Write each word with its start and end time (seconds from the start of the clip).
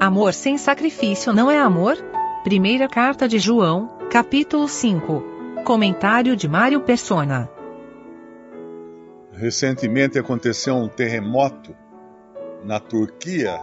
Amor 0.00 0.32
sem 0.32 0.56
sacrifício 0.56 1.32
não 1.32 1.50
é 1.50 1.58
amor? 1.58 1.96
Primeira 2.44 2.88
carta 2.88 3.26
de 3.26 3.40
João, 3.40 3.88
capítulo 4.08 4.68
5. 4.68 5.24
Comentário 5.64 6.36
de 6.36 6.46
Mário 6.46 6.80
Persona. 6.80 7.50
Recentemente 9.32 10.16
aconteceu 10.16 10.76
um 10.76 10.86
terremoto 10.88 11.74
na 12.62 12.78
Turquia 12.78 13.58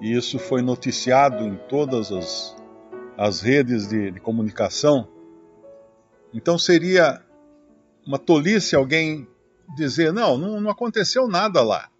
e 0.00 0.16
isso 0.16 0.38
foi 0.38 0.62
noticiado 0.62 1.44
em 1.44 1.56
todas 1.68 2.10
as, 2.10 2.56
as 3.14 3.42
redes 3.42 3.88
de, 3.88 4.10
de 4.10 4.20
comunicação. 4.20 5.06
Então 6.32 6.56
seria 6.56 7.22
uma 8.06 8.18
tolice 8.18 8.74
alguém 8.74 9.28
dizer: 9.76 10.14
não, 10.14 10.38
não, 10.38 10.58
não 10.62 10.70
aconteceu 10.70 11.28
nada 11.28 11.62
lá. 11.62 11.90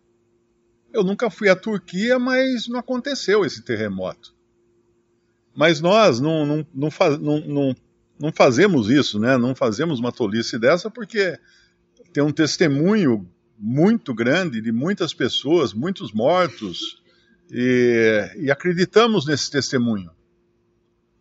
Eu 0.99 1.05
nunca 1.05 1.30
fui 1.30 1.49
à 1.49 1.55
Turquia, 1.55 2.19
mas 2.19 2.67
não 2.67 2.79
aconteceu 2.79 3.45
esse 3.45 3.62
terremoto. 3.62 4.34
Mas 5.55 5.80
nós 5.80 6.19
não, 6.19 6.45
não, 6.45 6.66
não, 6.75 6.91
faz, 6.91 7.19
não, 7.19 7.75
fazemos 8.34 8.91
isso, 8.91 9.19
né? 9.19 9.37
Não 9.37 9.55
fazemos 9.55 10.01
uma 10.01 10.12
tolice 10.12 10.59
dessa 10.59 10.91
porque 10.91 11.39
tem 12.12 12.23
um 12.23 12.33
testemunho 12.33 13.29
muito 13.59 14.12
grande 14.12 14.61
de 14.61 14.73
muitas 14.73 15.15
pessoas, 15.15 15.73
muitos 15.73 16.12
mortos, 16.12 17.03
e, 17.51 18.30
e 18.37 18.51
acreditamos 18.51 19.27
nesse 19.27 19.51
testemunho. 19.51 20.11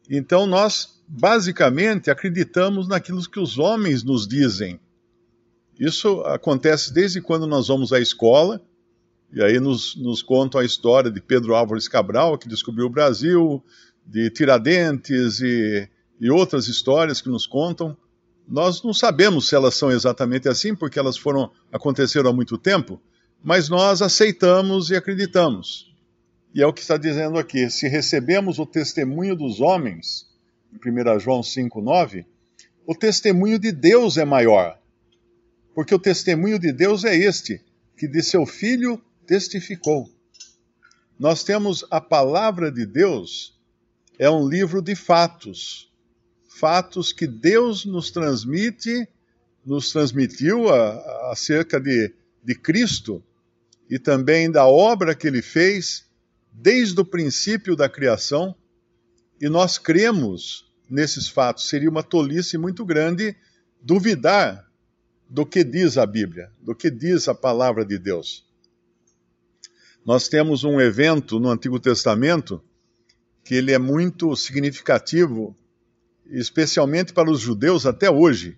Então 0.09 0.46
nós, 0.46 1.02
basicamente, 1.07 2.09
acreditamos 2.09 2.88
naquilo 2.88 3.21
que 3.30 3.40
os 3.40 3.57
homens 3.57 4.04
nos 4.04 4.27
dizem. 4.27 4.80
Isso 5.80 6.21
acontece 6.21 6.94
desde 6.94 7.21
quando 7.21 7.46
nós 7.46 7.68
vamos 7.68 7.94
à 7.94 7.99
escola, 7.99 8.62
e 9.31 9.44
aí 9.44 9.59
nos, 9.59 9.95
nos 9.95 10.22
contam 10.22 10.62
a 10.62 10.66
história 10.66 11.12
de 11.12 11.22
Pedro 11.22 11.55
Álvares 11.55 11.88
Cabral, 11.88 12.38
que 12.38 12.48
descobriu 12.48 12.85
o 12.85 12.90
Brasil, 12.90 13.63
de 14.05 14.29
Tiradentes 14.29 15.41
e, 15.41 15.88
e 16.20 16.29
outras 16.29 16.68
histórias 16.68 17.20
que 17.21 17.29
nos 17.29 17.46
contam. 17.46 17.96
Nós 18.48 18.82
não 18.82 18.93
sabemos 18.93 19.49
se 19.49 19.55
elas 19.55 19.76
são 19.76 19.91
exatamente 19.91 20.48
assim, 20.48 20.74
porque 20.74 20.98
elas 20.98 21.18
foram 21.18 21.51
aconteceram 21.71 22.29
há 22.29 22.34
muito 22.34 22.57
tempo, 22.57 23.01
mas 23.43 23.68
nós 23.68 24.01
aceitamos 24.01 24.90
e 24.90 24.96
acreditamos. 24.96 25.94
E 26.55 26.62
é 26.62 26.66
o 26.66 26.71
que 26.71 26.82
está 26.82 26.96
dizendo 26.96 27.38
aqui: 27.38 27.70
se 27.70 27.90
recebemos 27.90 28.57
o 28.57 28.66
testemunho 28.66 29.35
dos 29.35 29.60
homens, 29.60 30.26
em 30.73 30.77
1 30.77 31.20
João 31.20 31.41
5,9, 31.41 32.26
o 32.85 32.96
testemunho 32.96 33.60
de 33.60 33.73
Deus 33.73 34.18
é 34.18 34.23
maior. 34.23 34.79
Porque 35.76 35.94
o 35.94 35.99
testemunho 35.99 36.57
de 36.57 36.71
Deus 36.71 37.04
é 37.04 37.16
este, 37.16 37.62
que 37.98 38.07
de 38.07 38.23
seu 38.23 38.46
Filho 38.46 39.01
testificou. 39.27 40.09
Nós 41.20 41.43
temos 41.43 41.85
a 41.91 41.99
palavra 41.99 42.71
de 42.71 42.85
Deus, 42.85 43.59
é 44.17 44.29
um 44.29 44.47
livro 44.47 44.81
de 44.81 44.95
fatos. 44.95 45.91
Fatos 46.47 47.11
que 47.11 47.27
Deus 47.27 47.85
nos 47.85 48.09
transmite, 48.09 49.07
nos 49.65 49.91
transmitiu 49.91 50.70
acerca 51.29 51.79
de, 51.79 52.13
de 52.43 52.55
Cristo 52.55 53.23
e 53.89 53.99
também 53.99 54.49
da 54.49 54.65
obra 54.65 55.13
que 55.13 55.27
ele 55.27 55.41
fez 55.41 56.05
desde 56.51 56.99
o 56.99 57.05
princípio 57.05 57.75
da 57.75 57.89
criação. 57.89 58.55
E 59.39 59.49
nós 59.49 59.77
cremos 59.77 60.71
nesses 60.89 61.27
fatos. 61.27 61.67
Seria 61.67 61.89
uma 61.89 62.01
tolice 62.01 62.57
muito 62.57 62.85
grande 62.85 63.35
duvidar 63.81 64.66
do 65.29 65.45
que 65.45 65.63
diz 65.63 65.97
a 65.97 66.05
Bíblia, 66.05 66.51
do 66.61 66.73
que 66.73 66.89
diz 66.89 67.28
a 67.28 67.35
palavra 67.35 67.85
de 67.85 68.00
Deus. 68.00 68.47
Nós 70.08 70.30
temos 70.30 70.63
um 70.63 70.80
evento 70.80 71.38
no 71.38 71.50
Antigo 71.50 71.78
Testamento 71.81 72.62
que 73.44 73.56
ele 73.56 73.74
é 73.74 73.78
muito 73.78 74.34
significativo, 74.38 75.53
especialmente 76.28 77.12
para 77.12 77.30
os 77.30 77.41
judeus 77.41 77.85
até 77.85 78.09
hoje. 78.09 78.57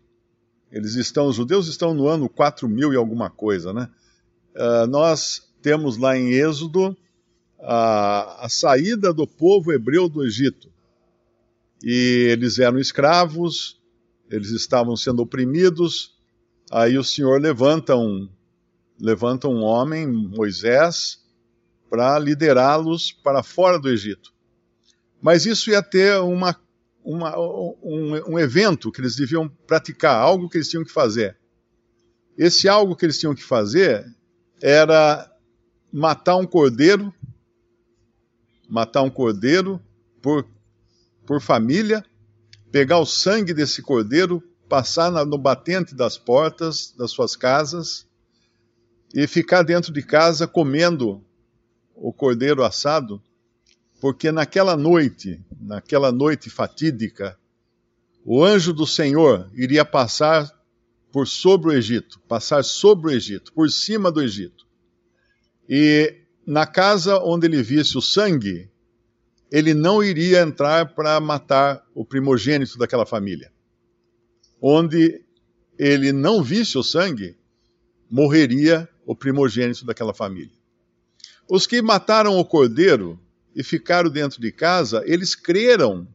Eles 0.72 0.94
estão, 0.94 1.26
os 1.26 1.38
judeus 1.38 1.68
estão 1.68 1.92
no 1.92 2.08
ano 2.08 2.30
4000 2.30 2.94
e 2.94 2.96
alguma 2.96 3.32
coisa, 3.32 3.74
né? 3.74 3.90
Uh, 4.56 4.86
nós 4.86 5.52
temos 5.60 5.98
lá 5.98 6.16
em 6.16 6.30
Êxodo 6.34 6.96
a, 7.60 8.46
a 8.46 8.48
saída 8.48 9.12
do 9.12 9.26
povo 9.26 9.74
hebreu 9.74 10.08
do 10.08 10.24
Egito. 10.24 10.72
E 11.84 12.28
eles 12.30 12.60
eram 12.60 12.78
escravos, 12.78 13.82
eles 14.30 14.52
estavam 14.52 14.96
sendo 14.96 15.24
oprimidos. 15.24 16.16
Aí 16.70 16.96
o 16.96 17.04
Senhor 17.04 17.42
levanta 17.42 17.96
um, 17.96 18.30
levanta 19.02 19.48
um 19.48 19.64
homem, 19.64 20.06
Moisés, 20.06 21.19
para 21.90 22.20
liderá-los 22.20 23.12
para 23.12 23.42
fora 23.42 23.80
do 23.80 23.90
Egito. 23.90 24.34
Mas 25.22 25.46
isso 25.46 25.70
ia 25.70 25.82
ter 25.82 26.20
uma, 26.22 26.56
uma, 27.04 27.38
um, 27.38 28.34
um 28.34 28.40
evento 28.40 28.92
que 28.92 29.02
eles 29.02 29.16
deviam 29.16 29.50
praticar, 29.68 30.16
algo 30.16 30.48
que 30.48 30.58
eles 30.58 30.70
tinham 30.70 30.84
que 30.84 30.92
fazer. 30.92 31.38
Esse 32.38 32.70
algo 32.70 32.96
que 32.96 33.06
eles 33.06 33.20
tinham 33.20 33.36
que 33.36 33.44
fazer 33.44 34.06
era 34.62 35.30
matar 35.92 36.38
um 36.38 36.46
cordeiro, 36.46 37.14
matar 38.70 39.02
um 39.02 39.10
cordeiro 39.10 39.82
por, 40.22 40.48
por 41.26 41.42
família, 41.42 42.06
pegar 42.72 43.00
o 43.00 43.06
sangue 43.06 43.54
desse 43.54 43.82
cordeiro, 43.82 44.42
passar 44.70 45.12
no 45.26 45.38
batente 45.38 45.96
das 45.96 46.18
portas 46.18 46.94
das 46.96 47.12
suas 47.12 47.36
casas 47.36 48.08
e 49.14 49.26
ficar 49.26 49.64
dentro 49.64 49.92
de 49.92 50.04
casa 50.04 50.48
comendo 50.48 51.26
o 52.02 52.14
cordeiro 52.14 52.64
assado, 52.64 53.22
porque 54.00 54.32
naquela 54.32 54.78
noite, 54.78 55.44
naquela 55.60 56.12
noite 56.12 56.50
fatídica, 56.50 57.38
o 58.26 58.44
anjo 58.44 58.74
do 58.74 58.88
Senhor 58.88 59.50
iria 59.54 59.84
passar 59.84 60.50
por 61.12 61.28
sobre 61.28 61.70
o 61.70 61.74
Egito, 61.74 62.20
passar 62.28 62.64
sobre 62.64 63.08
o 63.08 63.16
Egito, 63.16 63.52
por 63.52 63.70
cima 63.70 64.12
do 64.12 64.22
Egito. 64.22 64.66
E 65.68 66.16
na 66.46 66.66
casa 66.66 67.20
onde 67.20 67.48
ele 67.48 67.62
visse 67.62 67.98
o 67.98 68.02
sangue, 68.02 68.70
ele 69.52 69.74
não 69.74 70.04
iria 70.04 70.42
entrar 70.42 70.94
para 70.94 71.20
matar 71.20 71.86
o 71.94 72.06
primogênito 72.06 72.78
daquela 72.78 73.06
família. 73.06 73.52
Onde 74.62 75.22
ele 75.78 76.12
não 76.12 76.44
visse 76.44 76.78
o 76.78 76.84
sangue, 76.84 77.36
morreria 78.10 78.88
o 79.06 79.16
primogênito 79.16 79.86
daquela 79.86 80.14
família. 80.14 80.59
Os 81.50 81.66
que 81.66 81.82
mataram 81.82 82.38
o 82.38 82.46
cordeiro 82.46 83.20
e 83.56 83.64
ficaram 83.64 84.12
dentro 84.12 84.40
de 84.40 84.52
casa, 84.52 85.02
eles 85.08 85.34
creram 85.34 86.08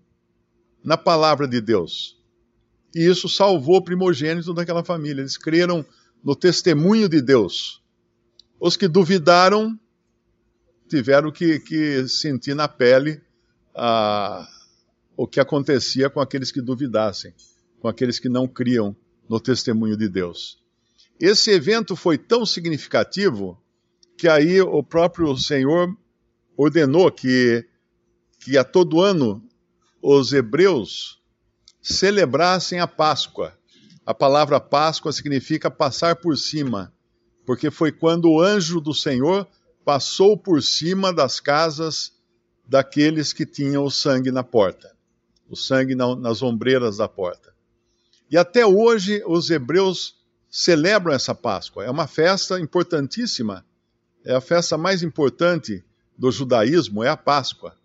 na 0.83 0.97
palavra 0.97 1.49
de 1.49 1.61
Deus. 1.61 2.17
E 2.95 3.05
isso 3.05 3.29
salvou 3.29 3.79
o 3.79 3.83
primogênito 3.83 4.55
daquela 4.55 4.85
família. 4.85 5.23
Eles 5.23 5.37
creram 5.37 5.85
no 6.23 6.37
testemunho 6.37 7.09
de 7.09 7.21
Deus. 7.21 7.83
Os 8.61 8.77
que 8.77 8.87
duvidaram 8.87 9.77
tiveram 10.89 11.33
que, 11.33 11.59
que 11.59 12.07
sentir 12.07 12.55
na 12.55 12.69
pele 12.69 13.21
ah, 13.75 14.47
o 15.17 15.27
que 15.27 15.41
acontecia 15.41 16.09
com 16.09 16.21
aqueles 16.21 16.53
que 16.53 16.61
duvidassem, 16.61 17.35
com 17.81 17.89
aqueles 17.89 18.21
que 18.21 18.29
não 18.29 18.47
criam 18.47 18.95
no 19.29 19.41
testemunho 19.41 19.97
de 19.97 20.09
Deus. 20.09 20.63
Esse 21.19 21.51
evento 21.51 21.97
foi 21.97 22.17
tão 22.17 22.47
significativo 22.47 23.61
que 24.17 24.29
aí 24.29 24.61
o 24.61 24.83
próprio 24.83 25.37
Senhor 25.37 25.95
ordenou 26.57 27.11
que, 27.11 27.67
que 28.41 28.57
a 28.57 28.65
todo 28.65 29.01
ano 29.01 29.43
os 30.01 30.33
hebreus 30.33 31.21
celebrassem 31.83 32.81
a 32.81 32.87
Páscoa. 32.87 33.57
A 34.07 34.15
palavra 34.15 34.61
Páscoa 34.61 35.13
significa 35.13 35.71
passar 35.71 36.17
por 36.17 36.37
cima, 36.37 36.93
porque 37.45 37.71
foi 37.71 37.91
quando 37.91 38.31
o 38.31 38.41
anjo 38.41 38.81
do 38.81 38.95
Senhor 38.95 39.49
passou 39.85 40.37
por 40.37 40.63
cima 40.63 41.13
das 41.13 41.41
casas 41.41 42.13
daqueles 42.67 43.33
que 43.33 43.45
tinham 43.45 43.85
o 43.85 43.91
sangue 43.91 44.31
na 44.31 44.43
porta, 44.43 44.95
o 45.49 45.57
sangue 45.57 45.95
nas 45.95 46.43
ombreiras 46.43 46.99
da 46.99 47.09
porta. 47.09 47.55
E 48.31 48.39
até 48.39 48.65
hoje 48.65 49.23
os 49.27 49.51
hebreus 49.51 50.17
celebram 50.49 51.15
essa 51.15 51.35
Páscoa. 51.35 51.85
É 51.85 51.91
uma 51.91 52.07
festa 52.07 52.59
importantíssima 52.59 53.65
é 54.25 54.35
a 54.35 54.41
festa 54.41 54.79
mais 54.79 55.03
importante 55.03 55.85
do 56.17 56.31
judaísmo, 56.31 57.05
é 57.05 57.09
a 57.09 57.17
Páscoa. 57.17 57.77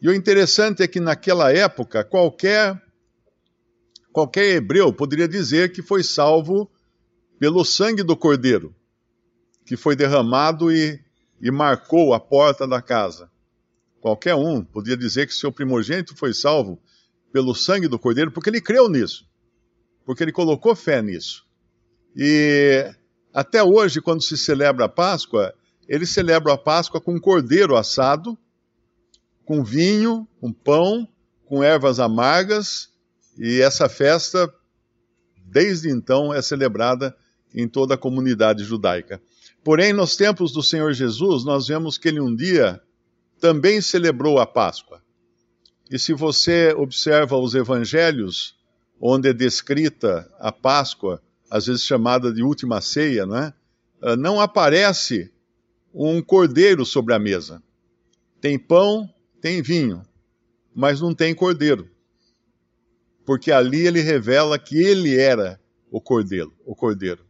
E 0.00 0.08
o 0.08 0.14
interessante 0.14 0.82
é 0.82 0.88
que 0.88 0.98
naquela 0.98 1.52
época, 1.52 2.02
qualquer, 2.02 2.80
qualquer 4.12 4.56
hebreu 4.56 4.92
poderia 4.92 5.28
dizer 5.28 5.72
que 5.72 5.82
foi 5.82 6.02
salvo 6.02 6.70
pelo 7.38 7.64
sangue 7.64 8.02
do 8.02 8.16
cordeiro, 8.16 8.74
que 9.66 9.76
foi 9.76 9.94
derramado 9.94 10.72
e, 10.72 11.00
e 11.40 11.50
marcou 11.50 12.14
a 12.14 12.20
porta 12.20 12.66
da 12.66 12.80
casa. 12.80 13.30
Qualquer 14.00 14.34
um 14.34 14.64
podia 14.64 14.96
dizer 14.96 15.26
que 15.26 15.34
seu 15.34 15.52
primogênito 15.52 16.16
foi 16.16 16.32
salvo 16.32 16.80
pelo 17.32 17.54
sangue 17.54 17.86
do 17.86 17.98
cordeiro, 17.98 18.32
porque 18.32 18.50
ele 18.50 18.60
creu 18.60 18.88
nisso, 18.88 19.24
porque 20.04 20.24
ele 20.24 20.32
colocou 20.32 20.74
fé 20.74 21.00
nisso. 21.00 21.46
E 22.16 22.92
até 23.32 23.62
hoje, 23.62 24.00
quando 24.00 24.22
se 24.22 24.36
celebra 24.36 24.84
a 24.84 24.88
Páscoa, 24.88 25.54
eles 25.88 26.10
celebram 26.10 26.52
a 26.52 26.58
Páscoa 26.58 27.00
com 27.00 27.18
cordeiro 27.18 27.76
assado, 27.76 28.36
com 29.44 29.64
vinho, 29.64 30.26
com 30.40 30.52
pão, 30.52 31.08
com 31.46 31.62
ervas 31.62 31.98
amargas, 31.98 32.90
e 33.38 33.60
essa 33.60 33.88
festa, 33.88 34.52
desde 35.44 35.90
então, 35.90 36.32
é 36.32 36.42
celebrada 36.42 37.16
em 37.54 37.66
toda 37.66 37.94
a 37.94 37.98
comunidade 37.98 38.64
judaica. 38.64 39.20
Porém, 39.64 39.92
nos 39.92 40.16
tempos 40.16 40.52
do 40.52 40.62
Senhor 40.62 40.92
Jesus, 40.92 41.44
nós 41.44 41.66
vemos 41.68 41.96
que 41.96 42.08
ele 42.08 42.20
um 42.20 42.34
dia 42.34 42.80
também 43.40 43.80
celebrou 43.80 44.38
a 44.38 44.46
Páscoa. 44.46 45.02
E 45.90 45.98
se 45.98 46.12
você 46.12 46.72
observa 46.72 47.36
os 47.36 47.54
evangelhos, 47.54 48.56
onde 49.00 49.28
é 49.28 49.32
descrita 49.32 50.30
a 50.38 50.50
Páscoa, 50.50 51.22
às 51.52 51.66
vezes 51.66 51.84
chamada 51.84 52.32
de 52.32 52.42
última 52.42 52.80
ceia, 52.80 53.26
não 53.26 53.36
é? 53.36 53.52
Ah, 54.00 54.16
não 54.16 54.40
aparece 54.40 55.30
um 55.92 56.22
cordeiro 56.22 56.86
sobre 56.86 57.12
a 57.12 57.18
mesa. 57.18 57.62
Tem 58.40 58.58
pão, 58.58 59.06
tem 59.38 59.60
vinho, 59.60 60.02
mas 60.74 61.02
não 61.02 61.14
tem 61.14 61.34
cordeiro. 61.34 61.90
Porque 63.26 63.52
ali 63.52 63.86
ele 63.86 64.00
revela 64.00 64.58
que 64.58 64.82
ele 64.82 65.14
era 65.14 65.60
o 65.90 66.00
cordeiro, 66.00 66.54
o 66.64 66.74
cordeiro. 66.74 67.22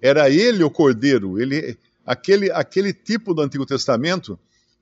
Era 0.00 0.30
ele 0.30 0.62
o 0.62 0.70
cordeiro, 0.70 1.40
ele 1.40 1.76
aquele 2.06 2.52
aquele 2.52 2.92
tipo 2.92 3.34
do 3.34 3.42
Antigo 3.42 3.66
Testamento 3.66 4.38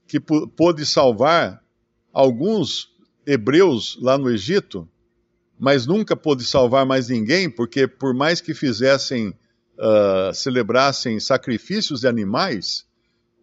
que 0.06 0.20
pôde 0.20 0.84
salvar 0.84 1.64
alguns 2.12 2.94
hebreus 3.26 3.96
lá 3.98 4.18
no 4.18 4.30
Egito, 4.30 4.86
mas 5.60 5.86
nunca 5.86 6.16
pôde 6.16 6.42
salvar 6.42 6.86
mais 6.86 7.10
ninguém, 7.10 7.50
porque 7.50 7.86
por 7.86 8.14
mais 8.14 8.40
que 8.40 8.54
fizessem 8.54 9.28
uh, 9.28 10.32
celebrassem 10.32 11.20
sacrifícios 11.20 12.00
de 12.00 12.08
animais, 12.08 12.86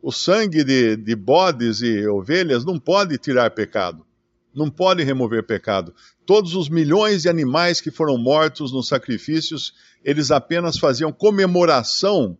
o 0.02 0.12
sangue 0.12 0.64
de, 0.64 0.96
de 0.96 1.16
bodes 1.16 1.80
e 1.82 2.08
ovelhas 2.08 2.66
não 2.66 2.80
pode 2.80 3.20
tirar 3.20 3.52
pecado, 3.52 4.04
não 4.52 4.68
pode 4.68 5.04
remover 5.04 5.46
pecado. 5.46 5.94
Todos 6.26 6.56
os 6.56 6.70
milhões 6.70 7.22
de 7.22 7.30
animais 7.30 7.80
que 7.80 7.92
foram 7.92 8.18
mortos 8.18 8.72
nos 8.72 8.88
sacrifícios, 8.88 9.76
eles 10.04 10.32
apenas 10.32 10.80
faziam 10.80 11.12
comemoração, 11.12 12.36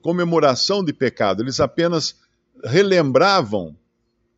comemoração 0.00 0.84
de 0.84 0.92
pecado. 0.92 1.42
Eles 1.42 1.58
apenas 1.58 2.14
relembravam 2.62 3.76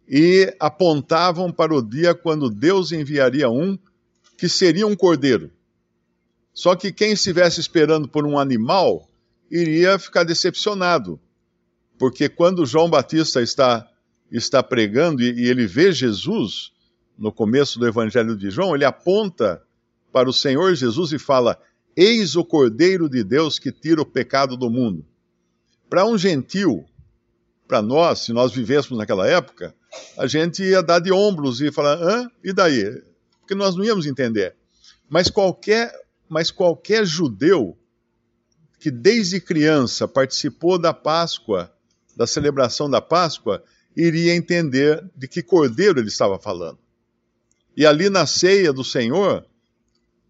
e 0.08 0.54
apontavam 0.58 1.52
para 1.52 1.74
o 1.74 1.82
dia 1.82 2.14
quando 2.14 2.48
Deus 2.48 2.90
enviaria 2.90 3.50
um 3.50 3.78
que 4.42 4.48
seria 4.48 4.88
um 4.88 4.96
cordeiro. 4.96 5.52
Só 6.52 6.74
que 6.74 6.92
quem 6.92 7.12
estivesse 7.12 7.60
esperando 7.60 8.08
por 8.08 8.26
um 8.26 8.36
animal 8.36 9.08
iria 9.48 10.00
ficar 10.00 10.24
decepcionado, 10.24 11.20
porque 11.96 12.28
quando 12.28 12.66
João 12.66 12.90
Batista 12.90 13.40
está, 13.40 13.88
está 14.32 14.60
pregando 14.60 15.22
e, 15.22 15.44
e 15.44 15.46
ele 15.46 15.64
vê 15.64 15.92
Jesus, 15.92 16.72
no 17.16 17.30
começo 17.30 17.78
do 17.78 17.86
Evangelho 17.86 18.36
de 18.36 18.50
João, 18.50 18.74
ele 18.74 18.84
aponta 18.84 19.62
para 20.10 20.28
o 20.28 20.32
Senhor 20.32 20.74
Jesus 20.74 21.12
e 21.12 21.20
fala: 21.20 21.56
Eis 21.96 22.34
o 22.34 22.44
Cordeiro 22.44 23.08
de 23.08 23.22
Deus 23.22 23.60
que 23.60 23.70
tira 23.70 24.02
o 24.02 24.04
pecado 24.04 24.56
do 24.56 24.68
mundo. 24.68 25.06
Para 25.88 26.04
um 26.04 26.18
gentil, 26.18 26.84
para 27.68 27.80
nós, 27.80 28.22
se 28.22 28.32
nós 28.32 28.50
vivêssemos 28.50 28.98
naquela 28.98 29.28
época, 29.28 29.72
a 30.18 30.26
gente 30.26 30.64
ia 30.64 30.82
dar 30.82 30.98
de 30.98 31.12
ombros 31.12 31.60
e 31.60 31.70
falar: 31.70 31.94
hã? 31.94 32.28
E 32.42 32.52
daí? 32.52 33.11
Porque 33.52 33.54
nós 33.54 33.76
não 33.76 33.84
íamos 33.84 34.06
entender. 34.06 34.54
Mas 35.10 35.28
qualquer 35.28 35.92
mas 36.26 36.50
qualquer 36.50 37.04
judeu 37.04 37.76
que 38.80 38.90
desde 38.90 39.38
criança 39.38 40.08
participou 40.08 40.78
da 40.78 40.94
Páscoa, 40.94 41.70
da 42.16 42.26
celebração 42.26 42.88
da 42.88 43.02
Páscoa, 43.02 43.62
iria 43.94 44.34
entender 44.34 45.04
de 45.14 45.28
que 45.28 45.42
cordeiro 45.42 46.00
ele 46.00 46.08
estava 46.08 46.38
falando. 46.38 46.78
E 47.76 47.84
ali 47.84 48.08
na 48.08 48.24
ceia 48.24 48.72
do 48.72 48.82
Senhor, 48.82 49.44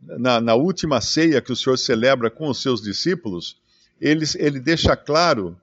na, 0.02 0.40
na 0.40 0.54
última 0.56 1.00
ceia 1.00 1.40
que 1.40 1.52
o 1.52 1.56
Senhor 1.56 1.76
celebra 1.76 2.28
com 2.28 2.48
os 2.48 2.60
seus 2.60 2.82
discípulos, 2.82 3.56
ele, 4.00 4.24
ele 4.36 4.58
deixa 4.58 4.96
claro 4.96 5.56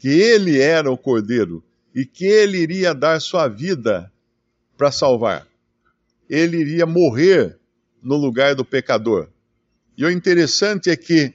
que 0.00 0.08
ele 0.08 0.58
era 0.58 0.90
o 0.90 0.98
cordeiro 0.98 1.62
e 1.94 2.04
que 2.04 2.24
ele 2.24 2.58
iria 2.58 2.92
dar 2.92 3.20
sua 3.20 3.46
vida 3.46 4.12
para 4.76 4.90
salvar. 4.90 5.46
Ele 6.28 6.58
iria 6.58 6.86
morrer 6.86 7.58
no 8.02 8.16
lugar 8.16 8.54
do 8.54 8.64
pecador. 8.64 9.28
E 9.96 10.04
o 10.04 10.10
interessante 10.10 10.90
é 10.90 10.96
que, 10.96 11.32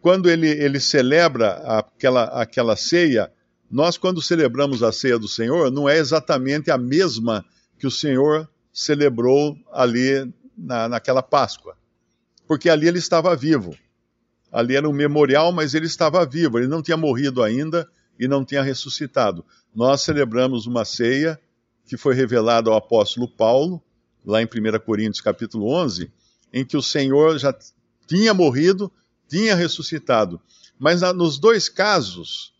quando 0.00 0.28
ele, 0.28 0.48
ele 0.48 0.78
celebra 0.78 1.54
aquela, 1.78 2.24
aquela 2.24 2.76
ceia, 2.76 3.32
nós, 3.70 3.96
quando 3.96 4.20
celebramos 4.20 4.82
a 4.82 4.92
ceia 4.92 5.18
do 5.18 5.26
Senhor, 5.26 5.70
não 5.70 5.88
é 5.88 5.96
exatamente 5.96 6.70
a 6.70 6.76
mesma 6.76 7.44
que 7.78 7.86
o 7.86 7.90
Senhor 7.90 8.48
celebrou 8.72 9.56
ali 9.72 10.30
na, 10.56 10.88
naquela 10.88 11.22
Páscoa. 11.22 11.76
Porque 12.46 12.68
ali 12.68 12.86
ele 12.86 12.98
estava 12.98 13.34
vivo. 13.34 13.74
Ali 14.52 14.76
era 14.76 14.88
um 14.88 14.92
memorial, 14.92 15.52
mas 15.52 15.72
ele 15.72 15.86
estava 15.86 16.24
vivo. 16.26 16.58
Ele 16.58 16.68
não 16.68 16.82
tinha 16.82 16.96
morrido 16.96 17.42
ainda 17.42 17.88
e 18.18 18.28
não 18.28 18.44
tinha 18.44 18.62
ressuscitado. 18.62 19.44
Nós 19.74 20.02
celebramos 20.02 20.66
uma 20.66 20.84
ceia 20.84 21.40
que 21.86 21.96
foi 21.96 22.14
revelada 22.14 22.70
ao 22.70 22.76
apóstolo 22.76 23.28
Paulo, 23.28 23.82
lá 24.24 24.42
em 24.42 24.46
1 24.46 24.78
Coríntios 24.84 25.20
capítulo 25.20 25.68
11, 25.68 26.10
em 26.52 26.64
que 26.64 26.76
o 26.76 26.82
Senhor 26.82 27.38
já 27.38 27.54
tinha 28.06 28.32
morrido, 28.34 28.90
tinha 29.28 29.54
ressuscitado. 29.54 30.40
Mas 30.78 31.00
nos 31.14 31.38
dois 31.38 31.68
casos, 31.68 32.52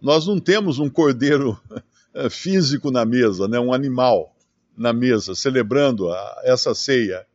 nós 0.00 0.26
não 0.26 0.38
temos 0.40 0.78
um 0.78 0.88
cordeiro 0.88 1.60
físico 2.30 2.90
na 2.90 3.04
mesa, 3.04 3.46
né, 3.48 3.58
um 3.58 3.72
animal 3.72 4.34
na 4.76 4.92
mesa, 4.92 5.34
celebrando 5.34 6.10
a, 6.10 6.40
essa 6.44 6.74
ceia. 6.74 7.26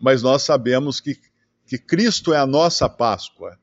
Mas 0.00 0.22
nós 0.22 0.42
sabemos 0.42 1.00
que, 1.00 1.18
que 1.66 1.78
Cristo 1.78 2.32
é 2.32 2.38
a 2.38 2.46
nossa 2.46 2.88
Páscoa, 2.88 3.58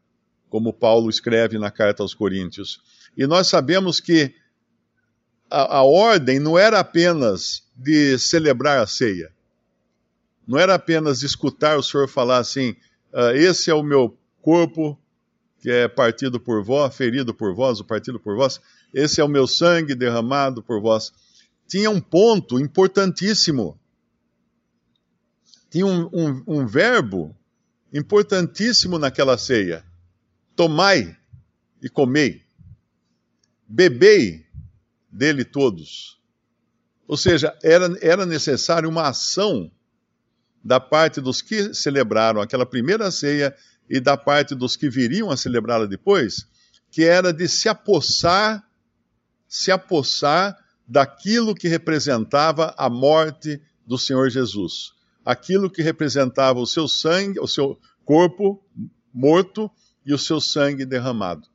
como 0.49 0.73
Paulo 0.73 1.09
escreve 1.09 1.57
na 1.57 1.69
carta 1.69 2.03
aos 2.03 2.13
Coríntios. 2.13 2.81
E 3.15 3.27
nós 3.27 3.47
sabemos 3.47 3.99
que 3.99 4.33
a, 5.49 5.77
a 5.77 5.83
ordem 5.83 6.39
não 6.39 6.57
era 6.57 6.79
apenas 6.79 7.63
de 7.75 8.17
celebrar 8.17 8.79
a 8.79 8.87
ceia, 8.87 9.31
não 10.47 10.57
era 10.57 10.75
apenas 10.75 11.23
escutar 11.23 11.77
o 11.77 11.83
Senhor 11.83 12.07
falar 12.07 12.37
assim: 12.37 12.75
ah, 13.13 13.33
esse 13.33 13.69
é 13.69 13.73
o 13.73 13.83
meu 13.83 14.17
corpo 14.41 14.97
que 15.59 15.69
é 15.69 15.87
partido 15.87 16.39
por 16.39 16.63
vós, 16.63 16.95
ferido 16.95 17.33
por 17.33 17.53
vós, 17.53 17.79
o 17.79 17.83
partido 17.83 18.19
por 18.19 18.35
vós, 18.35 18.61
esse 18.93 19.19
é 19.19 19.23
o 19.23 19.27
meu 19.27 19.47
sangue 19.47 19.95
derramado 19.95 20.63
por 20.63 20.81
vós. 20.81 21.11
Tinha 21.67 21.89
um 21.89 21.99
ponto 21.99 22.59
importantíssimo. 22.59 23.77
Tinha 25.69 25.85
um, 25.85 26.09
um, 26.13 26.43
um 26.47 26.65
verbo 26.65 27.35
importantíssimo 27.93 28.97
naquela 28.97 29.37
ceia. 29.37 29.83
Tomai 30.55 31.17
e 31.81 31.89
comei. 31.89 32.43
Bebei 33.67 34.46
dele 35.17 35.43
todos. 35.43 36.19
Ou 37.07 37.17
seja, 37.17 37.57
era, 37.63 37.97
era 38.01 38.25
necessário 38.25 38.87
uma 38.87 39.07
ação 39.07 39.71
da 40.63 40.79
parte 40.79 41.19
dos 41.19 41.41
que 41.41 41.73
celebraram 41.73 42.41
aquela 42.41 42.65
primeira 42.65 43.09
ceia 43.09 43.55
e 43.89 43.99
da 43.99 44.15
parte 44.17 44.53
dos 44.53 44.75
que 44.75 44.89
viriam 44.89 45.31
a 45.31 45.37
celebrá-la 45.37 45.85
depois, 45.85 46.45
que 46.91 47.03
era 47.03 47.33
de 47.33 47.47
se 47.47 47.69
apossar, 47.69 48.63
se 49.47 49.71
apossar 49.71 50.57
daquilo 50.87 51.55
que 51.55 51.67
representava 51.67 52.75
a 52.77 52.89
morte 52.89 53.61
do 53.85 53.97
Senhor 53.97 54.29
Jesus, 54.29 54.93
aquilo 55.25 55.69
que 55.69 55.81
representava 55.81 56.59
o 56.59 56.67
seu 56.67 56.87
sangue, 56.87 57.39
o 57.39 57.47
seu 57.47 57.79
corpo 58.03 58.61
morto 59.13 59.71
e 60.05 60.13
o 60.13 60.17
seu 60.17 60.39
sangue 60.39 60.85
derramado. 60.85 61.47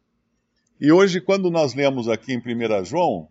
E 0.81 0.90
hoje, 0.90 1.21
quando 1.21 1.50
nós 1.50 1.75
lemos 1.75 2.09
aqui 2.09 2.33
em 2.33 2.38
1 2.38 2.85
João, 2.85 3.28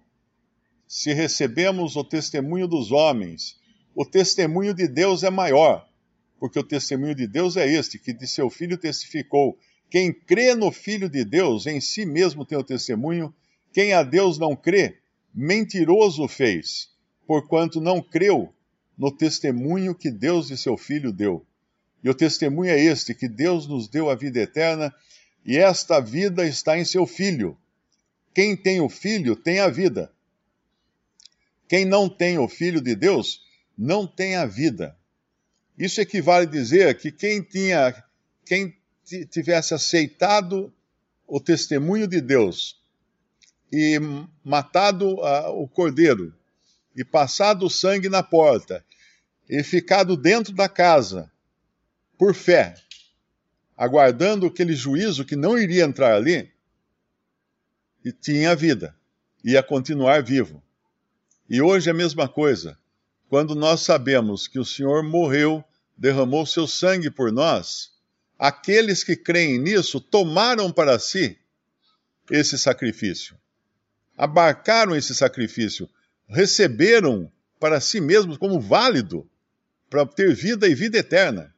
se 0.94 1.14
recebemos 1.14 1.96
o 1.96 2.04
testemunho 2.04 2.68
dos 2.68 2.92
homens 2.92 3.62
o 3.96 4.06
testemunho 4.06 4.74
de 4.74 4.88
Deus 4.88 5.24
é 5.24 5.30
maior, 5.30 5.88
porque 6.40 6.58
o 6.58 6.64
testemunho 6.64 7.14
de 7.14 7.28
Deus 7.28 7.58
é 7.58 7.68
este, 7.68 8.00
que 8.00 8.14
de 8.14 8.26
seu 8.26 8.50
Filho 8.50 8.78
testificou. 8.78 9.58
Quem 9.90 10.14
crê 10.14 10.56
no 10.56 10.72
Filho 10.72 11.10
de 11.10 11.26
Deus, 11.26 11.68
em 11.68 11.82
si 11.82 12.06
mesmo 12.06 12.46
tem 12.46 12.58
o 12.58 12.64
testemunho. 12.64 13.34
Quem 13.74 13.94
a 13.94 14.02
Deus 14.02 14.38
não 14.38 14.56
crê, 14.56 14.98
mentiroso 15.34 16.28
fez, 16.28 16.90
porquanto 17.28 17.82
não 17.82 18.02
creu 18.02 18.54
no 18.98 19.12
testemunho 19.12 19.94
que 19.94 20.10
Deus 20.10 20.48
de 20.48 20.58
seu 20.58 20.78
Filho 20.78 21.12
deu. 21.12 21.46
E 22.04 22.10
o 22.10 22.16
testemunho 22.16 22.72
é 22.72 22.80
este, 22.80 23.14
que 23.14 23.28
Deus 23.28 23.68
nos 23.68 23.88
deu 23.88 24.10
a 24.10 24.16
vida 24.16 24.40
eterna, 24.40 24.94
e 25.46 25.58
esta 25.58 26.00
vida 26.00 26.48
está 26.48 26.78
em 26.78 26.86
seu 26.86 27.06
Filho. 27.06 27.58
Quem 28.34 28.56
tem 28.56 28.80
o 28.80 28.88
Filho 28.88 29.36
tem 29.36 29.60
a 29.60 29.68
vida. 29.68 30.12
Quem 31.72 31.86
não 31.86 32.10
tem 32.10 32.38
o 32.38 32.50
Filho 32.50 32.82
de 32.82 32.94
Deus 32.94 33.46
não 33.78 34.06
tem 34.06 34.36
a 34.36 34.46
vida. 34.46 34.94
Isso 35.78 36.02
equivale 36.02 36.46
a 36.46 36.50
dizer 36.50 36.98
que 36.98 37.14
quem 37.14 37.42
tinha, 37.42 37.96
quem 38.46 38.76
tivesse 39.30 39.74
aceitado 39.74 40.74
o 41.26 41.40
testemunho 41.40 42.10
de 42.10 42.20
Deus 42.20 42.78
e 43.72 43.98
matado 44.44 45.12
o 45.12 45.66
cordeiro 45.66 46.36
e 46.94 47.06
passado 47.06 47.68
o 47.68 47.70
sangue 47.70 48.10
na 48.10 48.22
porta 48.22 48.84
e 49.50 49.64
ficado 49.64 50.18
dentro 50.18 50.54
da 50.54 50.68
casa 50.68 51.32
por 52.18 52.36
fé, 52.36 52.76
aguardando 53.78 54.46
aquele 54.46 54.74
juízo 54.74 55.24
que 55.24 55.38
não 55.38 55.58
iria 55.58 55.86
entrar 55.86 56.16
ali, 56.16 56.52
e 58.04 58.12
tinha 58.12 58.58
vida, 58.58 58.94
ia 59.42 59.64
continuar 59.64 60.22
vivo. 60.22 60.62
E 61.54 61.62
hoje 61.62 61.90
é 61.90 61.92
a 61.92 61.94
mesma 61.94 62.30
coisa. 62.30 62.78
Quando 63.28 63.54
nós 63.56 63.82
sabemos 63.82 64.48
que 64.48 64.58
o 64.58 64.64
Senhor 64.64 65.04
morreu, 65.04 65.62
derramou 65.98 66.46
seu 66.46 66.66
sangue 66.66 67.12
por 67.12 67.30
nós, 67.30 67.92
aqueles 68.40 69.04
que 69.04 69.18
creem 69.18 69.60
nisso 69.60 70.00
tomaram 70.00 70.72
para 70.72 70.98
si 70.98 71.38
esse 72.30 72.58
sacrifício. 72.58 73.38
Abarcaram 74.18 74.96
esse 74.96 75.14
sacrifício, 75.14 75.90
receberam 76.26 77.30
para 77.60 77.82
si 77.82 78.00
mesmos 78.00 78.38
como 78.38 78.58
válido 78.58 79.30
para 79.90 80.06
ter 80.06 80.34
vida 80.34 80.70
e 80.70 80.74
vida 80.74 81.00
eterna. 81.00 81.54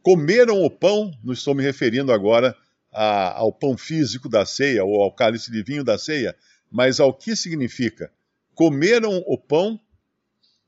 Comeram 0.00 0.62
o 0.62 0.70
pão, 0.70 1.10
não 1.24 1.32
estou 1.32 1.56
me 1.56 1.62
referindo 1.64 2.12
agora 2.12 2.56
a, 2.92 3.36
ao 3.36 3.52
pão 3.52 3.76
físico 3.76 4.28
da 4.28 4.46
ceia 4.46 4.84
ou 4.84 5.02
ao 5.02 5.12
cálice 5.12 5.50
de 5.50 5.60
vinho 5.60 5.82
da 5.82 5.98
ceia, 5.98 6.36
mas 6.70 7.00
ao 7.00 7.12
que 7.12 7.34
significa. 7.34 8.12
Comeram 8.58 9.22
o 9.24 9.38
pão 9.38 9.78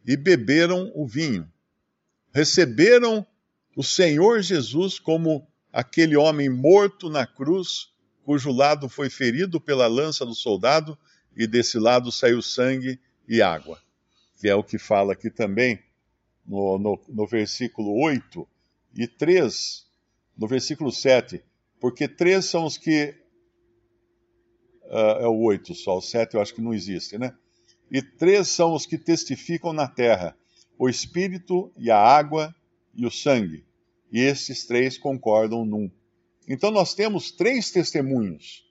e 0.07 0.17
beberam 0.17 0.93
o 0.95 1.05
vinho. 1.05 1.51
Receberam 2.33 3.27
o 3.75 3.83
Senhor 3.83 4.41
Jesus 4.43 5.01
como 5.01 5.45
aquele 5.73 6.17
homem 6.17 6.49
morto 6.49 7.11
na 7.11 7.27
cruz, 7.27 7.89
cujo 8.23 8.53
lado 8.53 8.89
foi 8.89 9.11
ferido 9.11 9.61
pela 9.61 9.89
lança 9.89 10.25
do 10.25 10.37
soldado, 10.37 10.97
e 11.37 11.49
desse 11.49 11.81
lado 11.81 12.13
saiu 12.13 12.41
sangue 12.41 12.97
e 13.27 13.43
água. 13.43 13.83
Que 14.39 14.49
é 14.49 14.55
o 14.55 14.63
que 14.63 14.79
fala 14.79 15.15
aqui 15.15 15.29
também 15.29 15.83
no, 16.47 16.79
no, 16.79 17.01
no 17.09 17.27
versículo 17.27 18.01
8 18.05 18.47
e 18.95 19.09
3, 19.09 19.85
no 20.39 20.47
versículo 20.47 20.93
7. 20.93 21.43
Porque 21.81 22.07
três 22.07 22.45
são 22.45 22.67
os 22.67 22.79
que. 22.79 23.17
Uh, 24.85 25.23
é 25.23 25.27
o 25.27 25.43
8 25.43 25.75
só, 25.75 25.99
o 25.99 26.01
7 26.01 26.37
eu 26.37 26.41
acho 26.41 26.55
que 26.55 26.63
não 26.63 26.73
existe, 26.73 27.19
né? 27.19 27.35
E 27.91 28.01
três 28.03 28.49
são 28.49 28.75
os 28.75 28.87
que 28.87 28.97
testificam 28.97 29.73
na 29.73 29.89
terra: 29.89 30.37
o 30.79 30.89
Espírito 30.89 31.73
e 31.77 31.91
a 31.91 31.99
água 31.99 32.55
e 32.95 33.05
o 33.05 33.11
sangue. 33.11 33.65
E 34.13 34.21
esses 34.21 34.65
três 34.67 34.99
concordam 34.99 35.65
num. 35.65 35.91
Então 36.49 36.71
nós 36.71 36.95
temos 36.95 37.31
três 37.31 37.71
testemunhos 37.71 38.65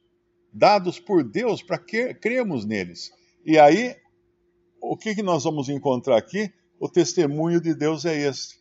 dados 0.52 1.00
por 1.00 1.24
Deus 1.24 1.62
para 1.62 1.78
que 1.78 2.14
cremos 2.14 2.66
neles. 2.66 3.12
E 3.46 3.58
aí, 3.58 3.96
o 4.82 4.98
que, 4.98 5.16
que 5.16 5.24
nós 5.24 5.44
vamos 5.44 5.70
encontrar 5.70 6.18
aqui? 6.18 6.52
O 6.80 6.90
testemunho 6.90 7.62
de 7.62 7.74
Deus 7.74 8.06
é 8.06 8.18
este. 8.28 8.58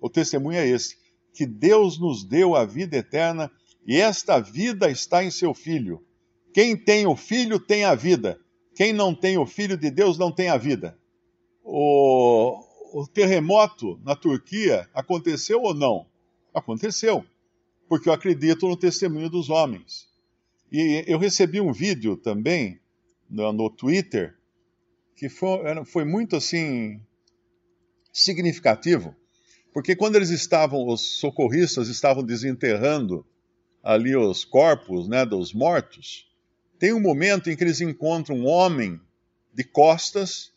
O 0.00 0.08
testemunho 0.08 0.58
é 0.58 0.66
este: 0.66 0.96
que 1.32 1.46
Deus 1.46 1.98
nos 1.98 2.24
deu 2.24 2.54
a 2.54 2.64
vida 2.64 2.96
eterna 2.96 3.50
e 3.86 3.96
esta 3.96 4.38
vida 4.40 4.90
está 4.90 5.24
em 5.24 5.30
seu 5.30 5.54
Filho. 5.54 6.04
Quem 6.52 6.76
tem 6.76 7.06
o 7.06 7.16
Filho 7.16 7.58
tem 7.58 7.84
a 7.84 7.94
vida. 7.94 8.40
Quem 8.80 8.94
não 8.94 9.14
tem 9.14 9.36
o 9.36 9.44
Filho 9.44 9.76
de 9.76 9.90
Deus 9.90 10.16
não 10.16 10.32
tem 10.32 10.48
a 10.48 10.56
vida. 10.56 10.98
O, 11.62 12.64
o 12.94 13.06
terremoto 13.06 14.00
na 14.02 14.16
Turquia 14.16 14.88
aconteceu 14.94 15.60
ou 15.60 15.74
não? 15.74 16.06
Aconteceu, 16.54 17.22
porque 17.90 18.08
eu 18.08 18.12
acredito 18.14 18.66
no 18.66 18.78
testemunho 18.78 19.28
dos 19.28 19.50
homens. 19.50 20.08
E 20.72 21.04
eu 21.06 21.18
recebi 21.18 21.60
um 21.60 21.74
vídeo 21.74 22.16
também 22.16 22.80
no, 23.28 23.52
no 23.52 23.68
Twitter 23.68 24.34
que 25.14 25.28
foi, 25.28 25.84
foi 25.84 26.06
muito 26.06 26.34
assim 26.34 27.02
significativo, 28.10 29.14
porque 29.74 29.94
quando 29.94 30.16
eles 30.16 30.30
estavam, 30.30 30.88
os 30.88 31.18
socorristas 31.18 31.88
estavam 31.88 32.24
desenterrando 32.24 33.26
ali 33.82 34.16
os 34.16 34.42
corpos 34.42 35.06
né, 35.06 35.26
dos 35.26 35.52
mortos, 35.52 36.29
tem 36.80 36.94
um 36.94 37.00
momento 37.00 37.50
em 37.50 37.56
que 37.56 37.62
eles 37.62 37.82
encontram 37.82 38.38
um 38.38 38.46
homem 38.46 38.98
de 39.52 39.62
costas, 39.62 40.50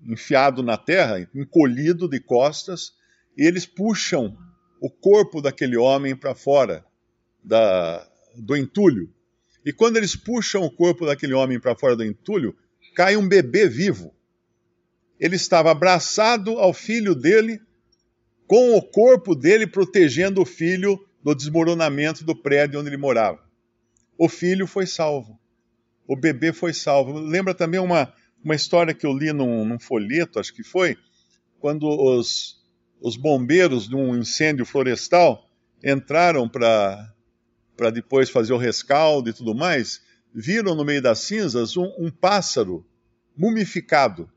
enfiado 0.00 0.62
na 0.62 0.76
terra, 0.76 1.28
encolhido 1.34 2.08
de 2.08 2.20
costas, 2.20 2.94
e 3.36 3.44
eles 3.44 3.66
puxam 3.66 4.38
o 4.80 4.88
corpo 4.88 5.42
daquele 5.42 5.76
homem 5.76 6.14
para 6.14 6.36
fora 6.36 6.84
da, 7.42 8.08
do 8.36 8.56
entulho. 8.56 9.12
E 9.66 9.72
quando 9.72 9.96
eles 9.96 10.14
puxam 10.14 10.62
o 10.62 10.70
corpo 10.70 11.04
daquele 11.04 11.34
homem 11.34 11.58
para 11.58 11.74
fora 11.74 11.96
do 11.96 12.04
entulho, 12.04 12.56
cai 12.94 13.16
um 13.16 13.26
bebê 13.26 13.68
vivo. 13.68 14.14
Ele 15.18 15.34
estava 15.34 15.72
abraçado 15.72 16.60
ao 16.60 16.72
filho 16.72 17.12
dele, 17.12 17.60
com 18.46 18.76
o 18.76 18.82
corpo 18.82 19.34
dele 19.34 19.66
protegendo 19.66 20.42
o 20.42 20.46
filho 20.46 21.04
do 21.24 21.34
desmoronamento 21.34 22.24
do 22.24 22.36
prédio 22.36 22.78
onde 22.78 22.88
ele 22.88 22.96
morava. 22.96 23.42
O 24.18 24.28
filho 24.28 24.66
foi 24.66 24.86
salvo. 24.86 25.38
O 26.06 26.16
bebê 26.16 26.52
foi 26.52 26.72
salvo. 26.72 27.18
Lembra 27.18 27.54
também 27.54 27.80
uma, 27.80 28.12
uma 28.44 28.54
história 28.54 28.94
que 28.94 29.06
eu 29.06 29.12
li 29.12 29.32
num, 29.32 29.64
num 29.64 29.78
folheto, 29.78 30.38
acho 30.38 30.52
que 30.52 30.62
foi, 30.62 30.96
quando 31.58 31.88
os, 31.88 32.62
os 33.00 33.16
bombeiros 33.16 33.88
de 33.88 33.96
um 33.96 34.16
incêndio 34.16 34.66
florestal 34.66 35.48
entraram 35.82 36.48
para 36.48 37.10
depois 37.92 38.30
fazer 38.30 38.52
o 38.52 38.58
rescaldo 38.58 39.30
e 39.30 39.32
tudo 39.32 39.54
mais, 39.54 40.02
viram 40.34 40.74
no 40.74 40.84
meio 40.84 41.00
das 41.00 41.20
cinzas 41.20 41.76
um, 41.76 41.90
um 41.98 42.10
pássaro 42.10 42.84
mumificado, 43.36 44.30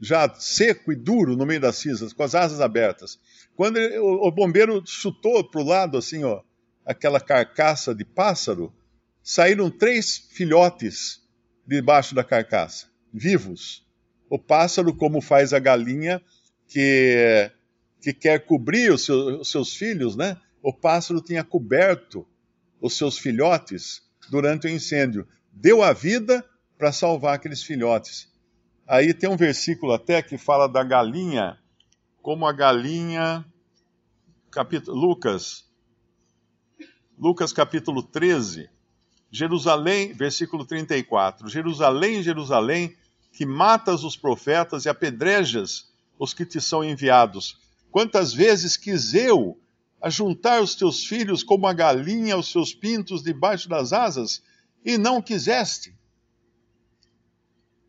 já 0.00 0.32
seco 0.34 0.92
e 0.92 0.96
duro 0.96 1.36
no 1.36 1.46
meio 1.46 1.60
das 1.60 1.76
cinzas, 1.76 2.12
com 2.12 2.22
as 2.22 2.34
asas 2.34 2.60
abertas. 2.60 3.18
Quando 3.54 3.78
ele, 3.78 3.98
o, 3.98 4.26
o, 4.26 4.30
bombeiro 4.30 4.82
chutou 4.86 5.42
para 5.48 5.60
o 5.60 5.64
lado, 5.64 5.96
assim, 5.96 6.22
ó, 6.24 6.42
aquela 6.84 7.20
carcaça 7.20 7.94
de 7.94 8.04
pássaro, 8.04 8.72
saíram 9.26 9.68
três 9.68 10.18
filhotes 10.30 11.20
debaixo 11.66 12.14
da 12.14 12.22
carcaça, 12.22 12.86
vivos. 13.12 13.84
O 14.30 14.38
pássaro, 14.38 14.94
como 14.94 15.20
faz 15.20 15.52
a 15.52 15.58
galinha 15.58 16.22
que, 16.68 17.50
que 18.00 18.12
quer 18.12 18.46
cobrir 18.46 18.92
os, 18.92 19.04
seu, 19.04 19.40
os 19.40 19.50
seus 19.50 19.74
filhos, 19.74 20.14
né? 20.14 20.40
O 20.62 20.72
pássaro 20.72 21.20
tinha 21.20 21.42
coberto 21.42 22.24
os 22.80 22.96
seus 22.96 23.18
filhotes 23.18 24.00
durante 24.30 24.68
o 24.68 24.70
incêndio. 24.70 25.26
Deu 25.52 25.82
a 25.82 25.92
vida 25.92 26.48
para 26.78 26.92
salvar 26.92 27.34
aqueles 27.34 27.64
filhotes. 27.64 28.32
Aí 28.86 29.12
tem 29.12 29.28
um 29.28 29.36
versículo 29.36 29.92
até 29.92 30.22
que 30.22 30.38
fala 30.38 30.68
da 30.68 30.84
galinha 30.84 31.58
como 32.22 32.46
a 32.46 32.52
galinha. 32.52 33.44
Capítulo, 34.52 34.96
Lucas, 34.96 35.68
Lucas 37.18 37.52
capítulo 37.52 38.04
13, 38.04 38.70
Jerusalém, 39.30 40.12
versículo 40.12 40.64
34. 40.64 41.48
Jerusalém, 41.48 42.22
Jerusalém, 42.22 42.96
que 43.32 43.44
matas 43.44 44.04
os 44.04 44.16
profetas 44.16 44.84
e 44.84 44.88
apedrejas 44.88 45.92
os 46.18 46.32
que 46.32 46.46
te 46.46 46.60
são 46.60 46.82
enviados. 46.82 47.58
Quantas 47.90 48.32
vezes 48.32 48.76
quis 48.76 49.14
eu 49.14 49.58
ajuntar 50.00 50.62
os 50.62 50.74
teus 50.74 51.04
filhos 51.04 51.42
como 51.42 51.66
a 51.66 51.72
galinha 51.72 52.36
os 52.36 52.50
seus 52.50 52.72
pintos 52.72 53.22
debaixo 53.22 53.68
das 53.68 53.92
asas, 53.92 54.42
e 54.84 54.96
não 54.96 55.20
quiseste? 55.20 55.94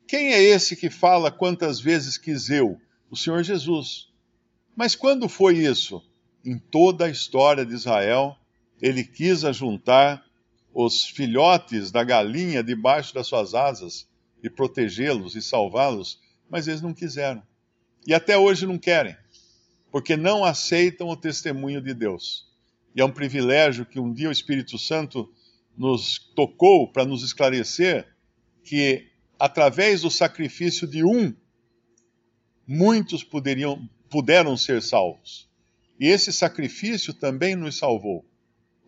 Quem 0.08 0.34
é 0.34 0.41
esse 0.41 0.75
que 0.75 0.89
fala 0.89 1.29
quantas 1.29 1.79
vezes 1.79 2.17
quis 2.17 2.50
eu? 2.50 2.79
O 3.10 3.15
Senhor 3.15 3.44
Jesus. 3.44 4.08
Mas 4.75 4.96
quando 4.96 5.27
foi 5.27 5.58
isso? 5.58 6.01
Em 6.46 6.58
toda 6.58 7.06
a 7.06 7.10
história 7.10 7.65
de 7.65 7.74
Israel, 7.74 8.38
ele 8.82 9.03
quis 9.03 9.44
ajuntar 9.44 10.24
os 10.79 11.05
filhotes 11.05 11.89
da 11.89 12.03
galinha 12.03 12.62
debaixo 12.63 13.12
das 13.12 13.25
suas 13.25 13.55
asas 13.55 14.07
e 14.43 14.48
protegê-los 14.48 15.36
e 15.36 15.41
salvá-los, 15.41 16.22
mas 16.48 16.67
eles 16.67 16.84
não 16.84 16.93
quiseram. 16.93 17.41
E 18.05 18.13
até 18.13 18.38
hoje 18.38 18.67
não 18.67 18.77
querem, 18.77 19.17
porque 19.91 20.15
não 20.15 20.46
aceitam 20.46 21.07
o 21.07 21.17
testemunho 21.17 21.81
de 21.81 21.96
Deus. 21.96 22.46
E 22.96 23.01
é 23.01 23.05
um 23.05 23.12
privilégio 23.12 23.88
que 23.88 24.00
um 24.00 24.13
dia 24.13 24.29
o 24.29 24.31
Espírito 24.31 24.77
Santo 24.77 25.27
nos 25.75 26.19
tocou 26.36 26.91
para 26.91 27.05
nos 27.05 27.24
esclarecer 27.24 28.07
que, 28.63 29.07
através 29.39 30.01
do 30.01 30.12
sacrifício 30.12 30.86
de 30.86 31.03
um, 31.03 31.34
muitos 32.67 33.24
poderiam, 33.24 33.89
puderam 34.12 34.55
ser 34.55 34.84
salvos. 34.84 35.50
E 36.00 36.05
esse 36.05 36.31
sacrifício 36.31 37.15
também 37.15 37.55
nos 37.55 37.79
salvou. 37.79 38.24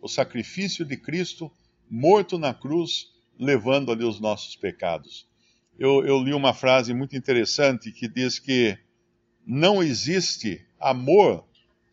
O 0.00 0.06
sacrifício 0.06 0.84
de 0.84 0.96
Cristo 0.96 1.50
morto 1.90 2.38
na 2.38 2.54
cruz, 2.54 3.08
levando 3.38 3.90
ali 3.90 4.04
os 4.04 4.20
nossos 4.20 4.54
pecados. 4.54 5.26
Eu, 5.78 6.04
eu 6.04 6.22
li 6.22 6.32
uma 6.32 6.54
frase 6.54 6.94
muito 6.94 7.16
interessante 7.16 7.90
que 7.90 8.06
diz 8.06 8.38
que 8.38 8.78
não 9.46 9.82
existe 9.82 10.64
amor 10.78 11.44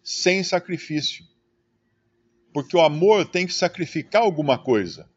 sem 0.03 0.43
sacrifício. 0.43 1.25
Porque 2.53 2.75
o 2.75 2.81
amor 2.81 3.25
tem 3.25 3.45
que 3.45 3.53
sacrificar 3.53 4.21
alguma 4.21 4.57
coisa. 4.57 5.09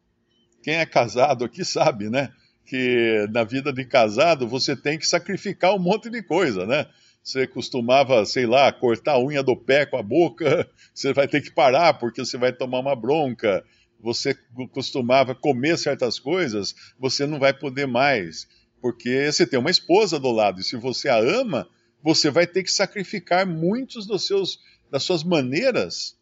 Quem 0.63 0.75
é 0.75 0.87
casado 0.87 1.45
aqui 1.45 1.65
sabe, 1.65 2.09
né? 2.09 2.33
Que 2.67 3.27
na 3.33 3.45
vida 3.45 3.73
de 3.73 3.85
casado 3.85 4.47
você 4.47 4.77
tem 4.77 4.99
que 4.99 5.07
sacrificar 5.07 5.75
um 5.75 5.79
monte 5.79 6.11
de 6.11 6.23
coisa, 6.23 6.67
né? 6.67 6.87
Você 7.23 7.47
costumava, 7.47 8.25
sei 8.25 8.47
lá, 8.47 8.73
cortar 8.73 9.13
a 9.13 9.21
unha 9.23 9.43
do 9.43 9.57
pé 9.57 9.85
com 9.85 9.97
a 9.97 10.03
boca, 10.03 10.69
você 10.95 11.13
vai 11.13 11.29
ter 11.29 11.41
que 11.41 11.51
parar 11.51 11.95
porque 11.95 12.25
você 12.25 12.39
vai 12.39 12.53
tomar 12.53 12.81
uma 12.81 12.97
bronca. 12.97 13.65
Você 14.03 14.35
costumava 14.73 15.35
comer 15.35 15.77
certas 15.79 16.19
coisas, 16.19 16.75
você 16.99 17.27
não 17.27 17.39
vai 17.39 17.53
poder 17.53 17.87
mais, 17.87 18.49
porque 18.81 19.31
você 19.31 19.47
tem 19.47 19.59
uma 19.59 19.71
esposa 19.71 20.19
do 20.19 20.31
lado 20.31 20.61
e 20.61 20.65
se 20.65 20.77
você 20.77 21.09
a 21.09 21.19
ama, 21.19 21.69
você 22.03 22.31
vai 22.31 22.47
ter 22.47 22.63
que 22.63 22.73
sacrificar 22.73 23.47
muitos 23.47 24.07
dos 24.07 24.27
seus 24.27 24.59
das 24.91 25.05
suas 25.05 25.23
maneiras 25.23 26.17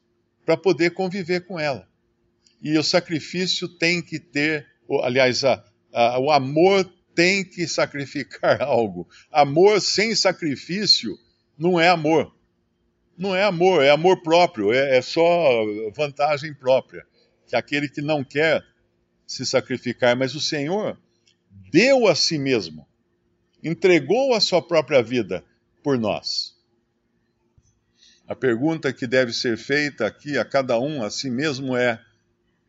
para 0.44 0.56
poder 0.56 0.90
conviver 0.90 1.46
com 1.46 1.58
ela. 1.58 1.88
E 2.60 2.76
o 2.76 2.82
sacrifício 2.82 3.68
tem 3.68 4.02
que 4.02 4.18
ter, 4.18 4.66
aliás, 5.02 5.44
a, 5.44 5.64
a, 5.92 6.18
o 6.18 6.30
amor 6.30 6.84
tem 7.14 7.44
que 7.44 7.66
sacrificar 7.66 8.60
algo. 8.62 9.08
Amor 9.32 9.80
sem 9.80 10.14
sacrifício 10.14 11.18
não 11.58 11.80
é 11.80 11.88
amor. 11.88 12.34
Não 13.16 13.34
é 13.34 13.42
amor, 13.42 13.82
é 13.82 13.90
amor 13.90 14.22
próprio, 14.22 14.72
é, 14.72 14.98
é 14.98 15.02
só 15.02 15.64
vantagem 15.92 16.54
própria. 16.54 17.04
Que 17.48 17.56
aquele 17.56 17.88
que 17.88 18.00
não 18.00 18.22
quer 18.22 18.64
se 19.26 19.44
sacrificar, 19.44 20.14
mas 20.16 20.34
o 20.34 20.40
Senhor 20.40 20.96
deu 21.70 22.06
a 22.06 22.14
si 22.14 22.38
mesmo, 22.38 22.86
entregou 23.62 24.34
a 24.34 24.40
sua 24.40 24.62
própria 24.62 25.02
vida 25.02 25.44
por 25.82 25.98
nós. 25.98 26.56
A 28.26 28.34
pergunta 28.34 28.92
que 28.92 29.06
deve 29.06 29.32
ser 29.32 29.56
feita 29.56 30.06
aqui 30.06 30.36
a 30.36 30.44
cada 30.44 30.78
um 30.78 31.02
a 31.02 31.10
si 31.10 31.30
mesmo 31.30 31.76
é: 31.76 32.02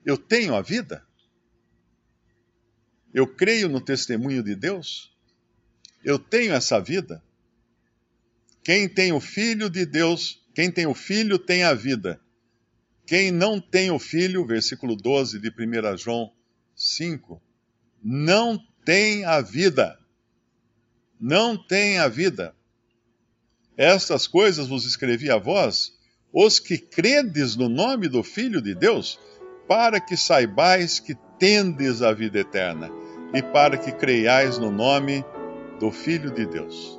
eu 0.05 0.17
tenho 0.17 0.55
a 0.55 0.61
vida? 0.61 1.05
Eu 3.13 3.27
creio 3.27 3.67
no 3.67 3.81
testemunho 3.81 4.41
de 4.41 4.55
Deus? 4.55 5.13
Eu 6.03 6.17
tenho 6.17 6.53
essa 6.53 6.79
vida? 6.79 7.21
Quem 8.63 8.87
tem 8.87 9.11
o 9.11 9.19
Filho 9.19 9.69
de 9.69 9.85
Deus, 9.85 10.41
quem 10.53 10.71
tem 10.71 10.85
o 10.85 10.93
Filho 10.93 11.37
tem 11.37 11.63
a 11.63 11.73
vida. 11.73 12.21
Quem 13.09 13.31
não 13.31 13.59
tem 13.59 13.89
o 13.89 13.97
Filho, 13.97 14.45
versículo 14.45 14.95
12 14.95 15.39
de 15.39 15.49
1 15.49 15.97
João 15.97 16.31
5, 16.75 17.41
não 18.03 18.63
tem 18.85 19.25
a 19.25 19.41
vida. 19.41 19.97
Não 21.19 21.57
tem 21.57 21.97
a 21.97 22.07
vida. 22.07 22.53
Estas 23.75 24.27
coisas 24.27 24.67
vos 24.67 24.85
escrevi 24.85 25.31
a 25.31 25.39
vós, 25.39 25.91
os 26.31 26.59
que 26.59 26.77
credes 26.77 27.55
no 27.55 27.67
nome 27.67 28.07
do 28.07 28.21
Filho 28.21 28.61
de 28.61 28.75
Deus, 28.75 29.19
para 29.67 29.99
que 29.99 30.15
saibais 30.15 30.99
que 30.99 31.15
tendes 31.39 32.03
a 32.03 32.13
vida 32.13 32.37
eterna, 32.37 32.91
e 33.33 33.41
para 33.41 33.75
que 33.75 33.91
creiais 33.91 34.59
no 34.59 34.71
nome 34.71 35.25
do 35.79 35.91
Filho 35.91 36.29
de 36.29 36.45
Deus. 36.45 36.98